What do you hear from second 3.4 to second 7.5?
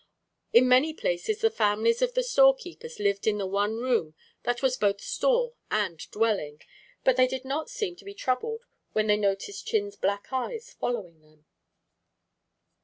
one room that was both store and dwelling, but they did